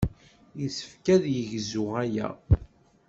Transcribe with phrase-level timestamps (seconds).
[0.59, 2.27] Yessefk ad yegzu aya.